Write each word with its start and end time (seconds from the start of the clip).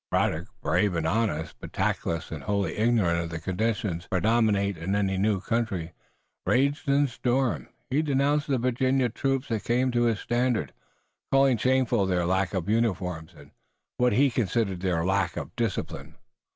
Braddock, 0.09 0.47
brave 0.61 0.95
and 0.95 1.05
honest, 1.05 1.53
but 1.59 1.73
tactless 1.73 2.31
and 2.31 2.41
wholly 2.41 2.75
ignorant 2.75 3.19
of 3.19 3.29
the 3.29 3.37
conditions 3.39 4.07
predominant 4.07 4.75
in 4.75 4.95
any 4.95 5.15
new 5.15 5.39
country, 5.39 5.93
raged 6.43 6.89
and 6.89 7.07
stormed. 7.07 7.67
He 7.91 8.01
denounced 8.01 8.47
the 8.47 8.57
Virginia 8.57 9.09
troops 9.09 9.49
that 9.49 9.63
came 9.63 9.91
to 9.91 10.05
his 10.05 10.19
standard, 10.19 10.73
calling 11.31 11.57
shameful 11.57 12.07
their 12.07 12.25
lack 12.25 12.55
of 12.55 12.67
uniforms 12.67 13.35
and 13.37 13.51
what 13.97 14.13
he 14.13 14.31
considered 14.31 14.79
their 14.79 15.05
lack 15.05 15.37
of 15.37 15.55
discipline. 15.55 16.15